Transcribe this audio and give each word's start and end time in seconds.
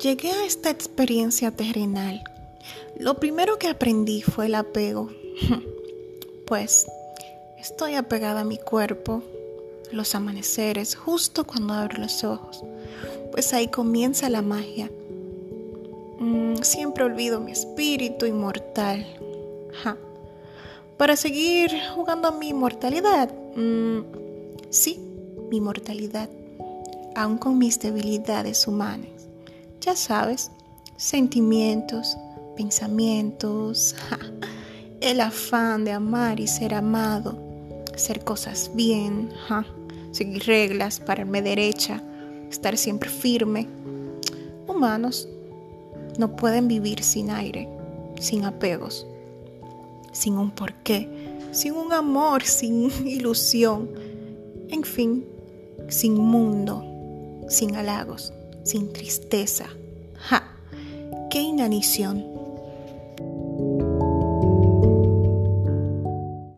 Llegué 0.00 0.30
a 0.30 0.44
esta 0.44 0.68
experiencia 0.68 1.50
terrenal. 1.52 2.22
Lo 2.98 3.14
primero 3.14 3.58
que 3.58 3.68
aprendí 3.68 4.20
fue 4.20 4.46
el 4.46 4.54
apego. 4.54 5.10
Pues 6.46 6.86
estoy 7.58 7.96
apegada 7.96 8.42
a 8.42 8.44
mi 8.44 8.56
cuerpo, 8.56 9.24
los 9.90 10.14
amaneceres, 10.14 10.94
justo 10.94 11.44
cuando 11.44 11.72
abro 11.72 11.98
los 11.98 12.22
ojos. 12.22 12.62
Pues 13.32 13.52
ahí 13.52 13.66
comienza 13.66 14.30
la 14.30 14.42
magia. 14.42 14.88
Mm, 16.20 16.58
siempre 16.62 17.02
olvido 17.02 17.40
mi 17.40 17.50
espíritu 17.50 18.26
inmortal. 18.26 19.04
Para 20.96 21.16
seguir 21.16 21.72
jugando 21.96 22.28
a 22.28 22.32
mi 22.32 22.50
inmortalidad. 22.50 23.28
Mm, 23.56 24.02
sí, 24.70 25.00
mi 25.50 25.60
mortalidad. 25.60 26.30
Aún 27.16 27.38
con 27.38 27.58
mis 27.58 27.80
debilidades 27.80 28.68
humanas 28.68 29.16
ya 29.86 29.94
sabes, 29.94 30.50
sentimientos, 30.96 32.16
pensamientos, 32.56 33.94
el 35.00 35.20
afán 35.20 35.84
de 35.84 35.92
amar 35.92 36.40
y 36.40 36.48
ser 36.48 36.74
amado, 36.74 37.38
hacer 37.94 38.24
cosas 38.24 38.72
bien, 38.74 39.30
seguir 40.10 40.42
reglas, 40.44 40.98
pararme 40.98 41.40
derecha, 41.40 42.02
estar 42.50 42.76
siempre 42.76 43.08
firme. 43.08 43.68
Humanos 44.66 45.28
no 46.18 46.34
pueden 46.34 46.66
vivir 46.66 47.04
sin 47.04 47.30
aire, 47.30 47.68
sin 48.18 48.44
apegos, 48.44 49.06
sin 50.10 50.36
un 50.36 50.50
porqué, 50.50 51.08
sin 51.52 51.74
un 51.74 51.92
amor, 51.92 52.42
sin 52.42 52.90
ilusión, 53.06 53.88
en 54.68 54.82
fin, 54.82 55.24
sin 55.88 56.14
mundo, 56.14 56.84
sin 57.48 57.76
halagos 57.76 58.32
sin 58.66 58.92
tristeza. 58.92 59.66
¡Ja! 60.28 60.42
¡Qué 61.30 61.40
inanición! 61.40 62.35